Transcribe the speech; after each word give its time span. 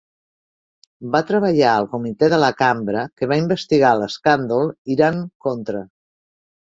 Va 1.15 1.19
treballar 1.31 1.73
al 1.73 1.85
comitè 1.91 2.31
de 2.33 2.39
la 2.43 2.49
Cambra 2.61 3.03
que 3.19 3.29
va 3.33 3.39
investigar 3.43 3.95
l'escàndol 4.01 4.73
Iran-Contra. 4.97 5.85